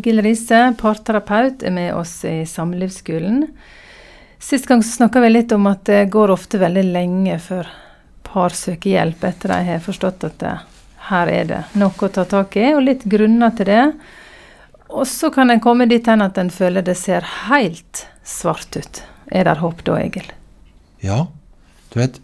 [0.00, 3.42] Egil Riise, parterapeut, er med oss i Samlivsskolen.
[4.40, 7.68] Sist gang snakka vi litt om at det går ofte veldig lenge før
[8.24, 10.52] par søker hjelp etter de har forstått at det,
[11.10, 13.82] her er det noe å ta tak i, og litt grunner til det.
[14.88, 19.02] Og så kan en komme dit hen at en føler det ser helt svart ut.
[19.28, 20.30] Er det håp da, Egil?
[21.04, 21.26] Ja,
[21.92, 22.22] du vet,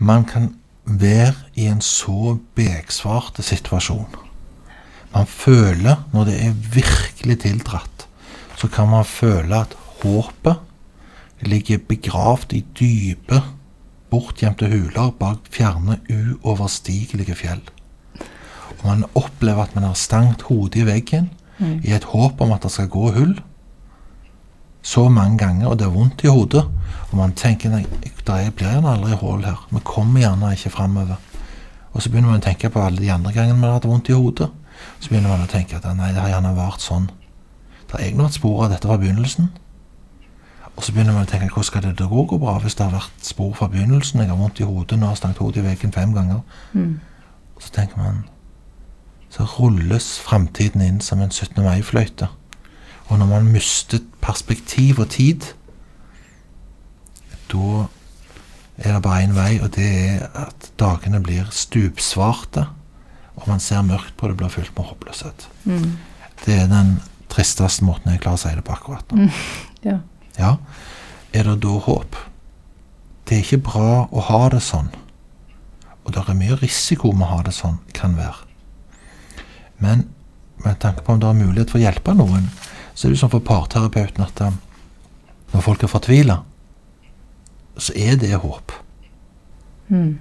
[0.00, 0.54] man kan
[0.88, 4.27] være i en så beksvart situasjon.
[5.14, 8.06] Man føler, når det er virkelig tildratt,
[8.58, 10.56] så kan man føle at håpet
[11.40, 13.42] ligger begravd i dype,
[14.10, 17.62] bortgjemte huler bak fjerne, uoverstigelige fjell.
[18.78, 21.80] Og man opplever at man har stangt hodet i veggen mm.
[21.84, 23.38] i et håp om at det skal gå hull.
[24.82, 26.64] Så mange ganger, og det er vondt i hodet.
[27.10, 28.12] Og man tenker nei, det
[28.56, 29.60] blir gjerne aldri hull her.
[29.72, 31.18] Vi kommer gjerne ikke framover.
[31.92, 34.10] Og så begynner man å tenke på alle de andre gangene man har hatt vondt
[34.12, 34.48] i hodet.
[34.98, 37.08] Så begynner man å tenke at nei, det har gjerne vart sånn.
[37.86, 39.50] Det har egentlig vært spor av dette fra begynnelsen.
[40.78, 42.94] Og så begynner man å tenke hvordan skal det gå, gå bra hvis det har
[42.94, 44.22] vært spor fra begynnelsen.
[44.22, 46.42] Jeg har vondt i hodet nå, har stanget hodet i veggen fem ganger.
[46.72, 46.98] Mm.
[47.56, 48.26] Og så tenker man
[49.28, 51.60] Så rulles framtiden inn som en 17.
[51.60, 52.30] mai-fløyte.
[53.08, 55.44] Og når man mister perspektiv og tid,
[57.52, 57.84] da
[58.78, 62.68] er det bare én vei, og det er at dagene blir stupsvarte.
[63.38, 65.46] Og man ser mørkt på det, blir fylt med håpløshet.
[65.64, 65.96] Mm.
[66.44, 66.96] Det er den
[67.30, 69.28] tristeste måten jeg klarer å si det på akkurat nå.
[69.28, 69.32] Mm.
[69.86, 70.00] Ja.
[70.34, 70.56] ja.
[71.30, 72.16] Er det da håp?
[73.28, 74.88] Det er ikke bra å ha det sånn.
[76.02, 78.48] Og det er mye risiko med å ha det sånn, kan være.
[79.78, 80.08] Men
[80.64, 82.48] med tanke på om det er mulighet for å hjelpe noen,
[82.96, 84.58] så er det sånn for parterapeuten at um,
[85.52, 86.40] når folk er fortvila,
[87.78, 88.74] så er det håp.
[89.92, 90.18] Mm.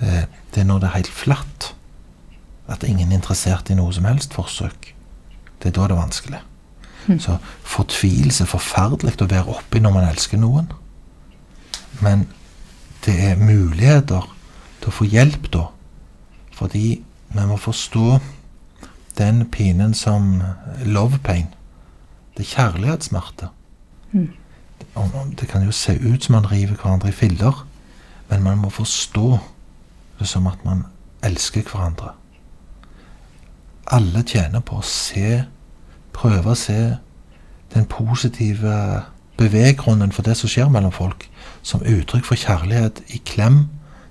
[0.00, 1.70] Det er når det er helt flatt,
[2.68, 4.92] at ingen er interessert i noe som helst forsøk.
[5.62, 6.40] Det er da det er vanskelig.
[7.06, 7.18] Mm.
[7.22, 10.70] Så fortvilelse er forferdelig å være oppi når man elsker noen.
[12.02, 12.26] Men
[13.06, 14.26] det er muligheter
[14.80, 15.68] til å få hjelp da.
[16.56, 16.86] Fordi
[17.36, 18.18] vi må forstå
[19.18, 20.42] den pinen som
[20.84, 21.46] love pain.
[22.36, 23.48] Det er kjærlighetssmerte.
[24.12, 24.32] Mm.
[25.38, 27.66] Det kan jo se ut som man river hverandre i filler,
[28.28, 29.38] men man må forstå
[30.18, 30.84] det som at man
[31.24, 32.12] elsker hverandre.
[33.86, 35.44] Alle tjener på å se,
[36.16, 36.96] prøve å se
[37.74, 39.02] den positive
[39.36, 41.28] beveggrunnen for det som skjer mellom folk,
[41.62, 43.66] som uttrykk for kjærlighet i klem,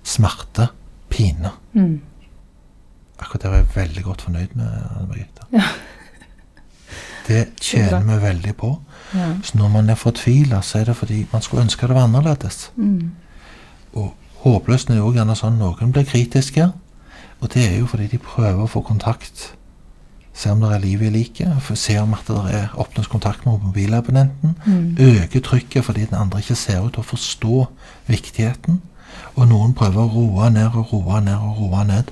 [0.05, 0.69] smerte,
[1.09, 1.51] pine.
[1.73, 2.01] Mm.
[3.19, 5.49] Akkurat det var jeg veldig godt fornøyd med, Anne Margrethe.
[5.53, 5.67] Ja.
[7.27, 8.75] Det tjener vi veldig på.
[9.15, 9.31] Ja.
[9.43, 12.71] Så når man er fortvila, så er det fordi man skulle ønske det var annerledes.
[12.75, 13.11] Mm.
[13.93, 16.69] Og håpløst er jo gjerne sånn noen blir kritiske.
[17.41, 19.55] Og det er jo fordi de prøver å få kontakt.
[20.35, 21.69] Se om det er liv i liket.
[21.79, 24.57] Se om at det er oppnås kontakt med mobilabonnenten.
[24.65, 24.97] Mm.
[24.99, 27.61] Øke trykket fordi den andre ikke ser ut til å forstå
[28.11, 28.81] viktigheten.
[29.35, 32.11] Og noen prøver å roe ned og roe ned og roe ned.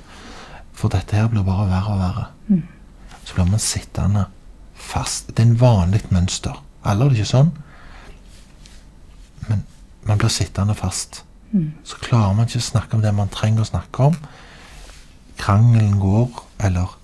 [0.73, 2.25] For dette her blir bare verre og verre.
[2.47, 2.63] Mm.
[3.25, 4.25] Så blir man sittende
[4.73, 5.27] fast.
[5.27, 6.55] Det er en vanlig mønster.
[6.83, 7.53] Alle har det ikke sånn.
[9.49, 9.67] Men
[10.07, 11.25] man blir sittende fast.
[11.51, 11.73] Mm.
[11.83, 14.19] Så klarer man ikke å snakke om det man trenger å snakke om.
[15.39, 16.95] Krangelen går, eller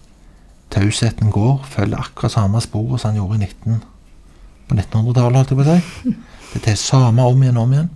[0.74, 3.80] tausheten går, følger akkurat samme spor som han gjorde i 19,
[4.69, 6.18] på 1900-tallet, holdt jeg på å si.
[6.50, 7.90] Det er det samme om igjen og om igjen.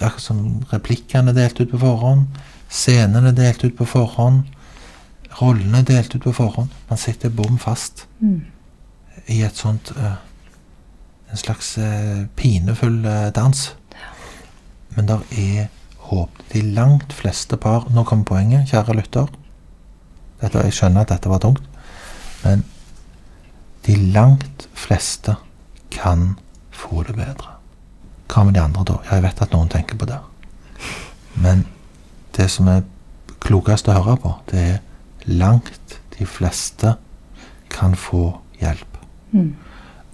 [0.00, 0.40] Akkurat som
[0.72, 2.40] replikkene er delt ut på forhånd,
[2.72, 4.42] scenene er delt ut på forhånd,
[5.38, 6.74] rollene er delt ut på forhånd.
[6.90, 8.08] Man sitter bom fast.
[8.18, 8.42] Mm
[9.26, 10.16] i et sånt uh,
[11.30, 13.62] En slags uh, pinefull uh, dans.
[14.94, 15.66] Men der er
[16.06, 16.30] håp.
[16.52, 19.32] De langt fleste par Nå kommer poenget, kjære lytter.
[20.40, 21.64] Dette, jeg skjønner at dette var tungt.
[22.46, 22.64] Men
[23.86, 25.34] de langt fleste
[25.90, 26.36] kan
[26.70, 27.56] få det bedre.
[28.30, 28.98] Hva med de andre, da?
[29.06, 30.18] Ja, jeg vet at noen tenker på det.
[31.34, 31.64] Men
[32.36, 32.84] det som er
[33.42, 34.82] klokest å høre på, det er
[35.26, 36.96] langt de fleste
[37.72, 38.98] kan få hjelp.
[39.32, 39.54] Mm.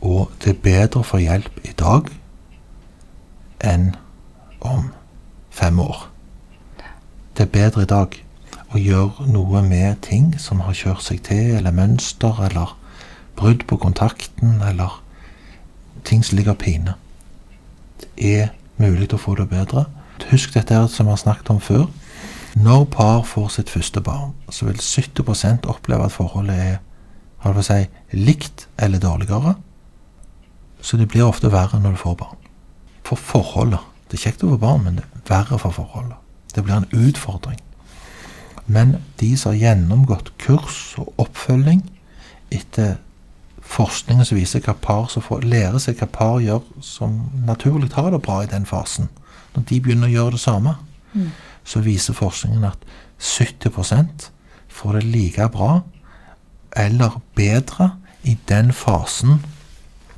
[0.02, 2.10] Og det er bedre å få hjelp i dag
[3.62, 3.92] enn
[4.60, 4.88] om
[5.52, 6.08] fem år.
[7.36, 8.16] Det er bedre i dag
[8.72, 12.74] å gjøre noe med ting som har kjørt seg til, eller mønster, eller
[13.36, 15.00] brudd på kontakten, eller
[16.08, 16.94] ting som ligger pine.
[18.00, 19.86] Det er mulig å få det bedre.
[20.30, 21.88] Husk dette her som vi har snakket om før.
[22.54, 26.80] Når par får sitt første barn, så vil 70 oppleve at forholdet er
[27.42, 27.80] holdt på å si,
[28.12, 29.56] likt eller dårligere.
[30.82, 32.38] Så det blir ofte verre når du får barn.
[33.06, 33.80] For forholdet.
[34.08, 36.18] Det er kjekt å få barn, men det er verre for forholdet.
[36.54, 37.60] Det blir en utfordring.
[38.66, 41.82] Men de som har gjennomgått kurs og oppfølging
[42.50, 42.96] etter
[43.62, 48.10] forskningen som viser hva par som får, lærer seg hva par gjør som naturlig har
[48.12, 49.08] det bra i den fasen.
[49.54, 50.76] Når de begynner å gjøre det samme,
[51.14, 51.30] Mm.
[51.64, 52.78] så viser forskningen at
[53.18, 54.30] 70%
[54.68, 55.82] får det like bra
[56.76, 57.90] eller bedre
[58.22, 59.42] i den fasen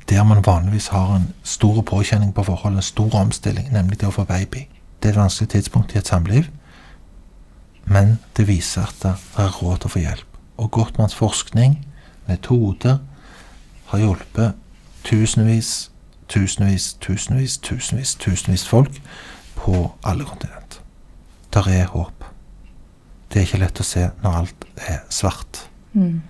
[0.09, 4.11] der man vanligvis har en stor påkjenning på forholdet, en stor omstilling, nemlig det å
[4.11, 4.67] få baby.
[5.01, 6.45] Det er et vanskelig tidspunkt i et samliv,
[7.85, 10.39] men det viser at det er råd til å få hjelp.
[10.57, 11.79] Og Gottmanns forskning,
[12.27, 12.99] metode,
[13.91, 14.55] har hjulpet
[15.05, 15.91] tusenvis,
[16.31, 19.01] tusenvis, tusenvis, tusenvis, tusenvis folk
[19.55, 20.79] på alle kontinent.
[21.53, 22.25] Der er håp.
[23.29, 25.65] Det er ikke lett å se når alt er svart.
[25.93, 26.23] Mm.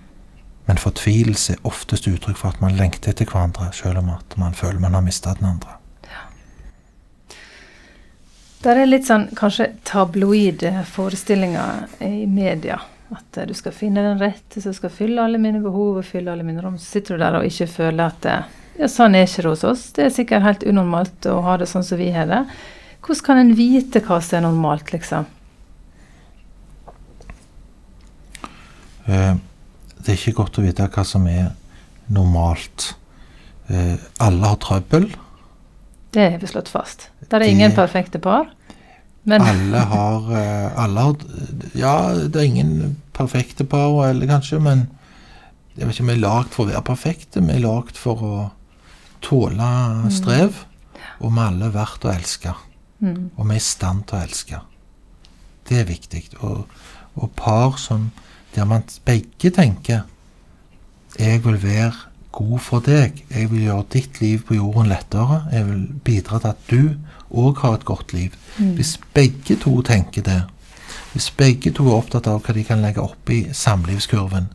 [0.66, 4.54] Men fortvilelse er oftest uttrykk for at man lengter etter hverandre, selv om at man
[4.54, 5.78] føler man har mista den andre.
[8.66, 12.80] Der er litt sånn kanskje tabloide forestillinger i media.
[13.14, 16.32] At eh, du skal finne den rette som skal fylle alle mine behov og fylle
[16.32, 16.74] alle mine rom.
[16.74, 18.48] Så sitter du der og ikke føler at eh,
[18.80, 19.84] ja, sånn er ikke det hos oss.
[19.94, 22.42] Det er sikkert helt unormalt å ha det sånn som vi har det.
[23.06, 25.28] Hvordan kan en vite hva som er normalt, liksom?
[29.06, 29.36] Eh,
[30.02, 31.52] Det er ikke godt å vite hva som er
[32.10, 32.96] normalt.
[33.70, 33.94] Eh,
[34.26, 35.06] Alle har trøbbel.
[36.16, 37.10] Det har vi slått fast.
[37.28, 38.46] Der er Det- ingen perfekte par.
[39.24, 41.16] Men Alle har, eh, alle har
[41.74, 44.88] Ja, det er ingen perfekte par, eller kanskje, men
[45.76, 47.42] jeg vet ikke vi er lagd for å være perfekte.
[47.46, 48.50] Vi er lagd for å
[49.20, 50.64] tåle strev.
[51.20, 52.54] Og vi er alle verdt å elske.
[53.02, 54.60] mm, Og vi er i stand til å elske.
[55.68, 56.28] Det er viktig.
[56.42, 56.66] Og,
[57.16, 58.10] og par som
[58.54, 60.02] der man begge tenker
[61.18, 61.92] Jeg vil være
[62.36, 63.22] god for deg.
[63.32, 65.46] Jeg vil gjøre ditt liv på jorden lettere.
[65.52, 66.82] Jeg vil bidra til at du
[67.30, 68.36] òg har et godt liv.
[68.58, 70.42] mm, Hvis begge to tenker det,
[71.12, 74.50] hvis begge to er opptatt av hva de kan legge opp i samlivskurven,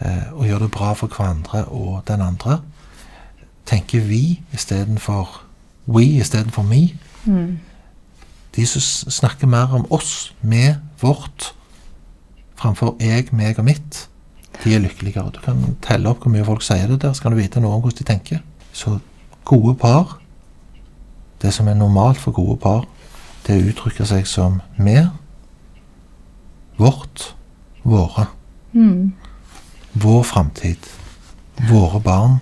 [0.00, 2.60] eh, og gjøre det bra for hverandre og den andre,
[3.66, 5.42] tenker vi istedenfor
[5.86, 6.94] we istedenfor me,
[7.24, 7.58] mm,
[8.56, 11.54] de som snakker mer om oss, med vårt,
[12.54, 14.08] framfor jeg, meg og mitt,
[14.64, 15.30] de er lykkeligere.
[15.34, 17.74] Du kan telle opp hvor mye folk sier det der, så kan du vite noe
[17.76, 18.42] om hvordan de tenker.
[18.72, 18.98] Så
[19.44, 20.18] gode par,
[21.42, 22.84] det som er normalt for gode par,
[23.46, 25.00] det er å uttrykke seg som vi,
[26.78, 27.34] vårt,
[27.82, 28.26] våre.
[28.72, 29.12] mm,
[29.92, 30.78] Vår framtid.
[31.68, 32.38] Våre barn.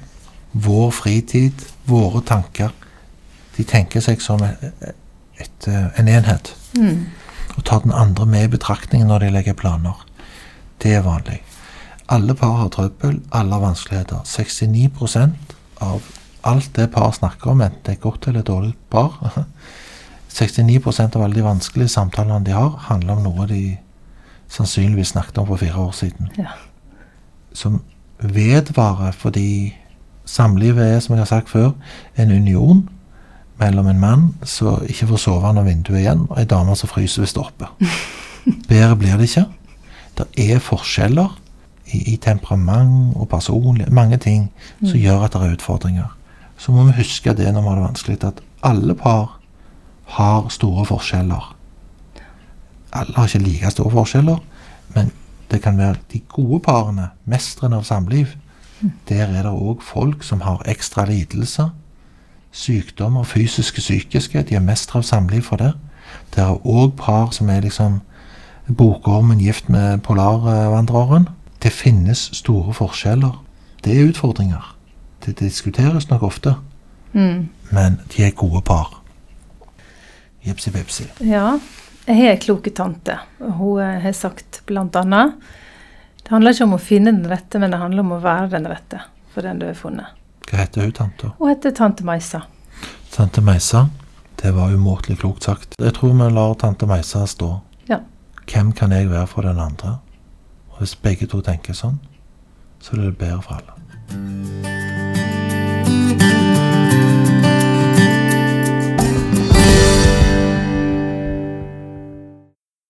[0.53, 1.65] Vår fritid.
[1.85, 2.71] Våre tanker.
[3.57, 4.95] De tenker seg som et,
[5.41, 5.67] et,
[5.99, 6.53] en enhet.
[6.79, 7.01] mm,
[7.57, 10.05] Og tar den andre med i betraktningen når de legger planer.
[10.79, 11.41] Det er vanlig.
[12.11, 14.25] Alle par har trøbbel, alle har vanskeligheter.
[14.27, 16.03] 69% av
[16.43, 19.19] alt det par snakker om, enten det er godt eller dårlig par
[20.31, 20.81] 69
[21.17, 23.77] av alle de vanskelige samtalene de har, handler om noe de
[24.51, 26.31] sannsynligvis snakket om for fire år siden.
[26.39, 26.55] ja.
[27.53, 27.81] Som
[28.21, 29.75] vedvarer fordi
[30.25, 31.73] samlivet er, som jeg har sagt før,
[32.17, 32.89] en union
[33.59, 36.89] mellom en mann som ikke får sove når vinduet er igjen, og ei dame som
[36.89, 37.73] fryser ved er.
[38.71, 39.47] Bedre blir det ikke.
[40.19, 41.40] Det er forskjeller
[41.93, 44.51] i, i temperament og personlighet, mange ting
[44.83, 46.17] som gjør at det er utfordringer.
[46.61, 49.39] Så må vi huske det når vi har det vanskelig, at alle par
[50.05, 51.57] har store forskjeller.
[52.93, 54.39] Alle har ikke like store forskjeller,
[54.95, 55.13] men
[55.51, 58.27] det kan være de gode parene, mestrene av samliv.
[59.09, 61.71] Der er det òg folk som har ekstra lidelser,
[62.53, 64.43] sykdommer, fysiske, psykiske.
[64.43, 65.73] De er mestere av samliv for det.
[66.35, 68.01] Det er òg par som er liksom
[68.77, 71.29] bokormen gift med polarvandreren.
[71.63, 73.35] Det finnes store forskjeller.
[73.85, 74.75] Det er utfordringer.
[75.27, 76.55] Det diskuteres nok ofte,
[77.13, 77.49] Mm.
[77.73, 79.01] men de er gode par.
[80.47, 81.05] Jipsi pipsi.
[81.21, 81.59] Ja,
[82.07, 83.19] jeg har ei kloke tante.
[83.41, 85.33] Hun eh, har sagt annet
[86.23, 88.67] Det handler ikke om å finne den rette, men det handler om å være den
[88.71, 89.01] rette
[89.35, 90.07] for den du har funnet.
[90.47, 91.33] Hva heter hun, tante?
[91.39, 92.43] Hun heter tante Meisa.
[93.11, 93.89] Tante Meisa.
[94.41, 95.75] Det var umåtelig klokt sagt.
[95.79, 97.61] Jeg tror vi lar tante Meisa stå.
[97.89, 97.99] Ja.
[98.47, 99.99] Hvem kan jeg være for den andre?
[100.81, 101.99] Hvis begge to tenker sånn,
[102.81, 105.00] så blir det bedre for alle.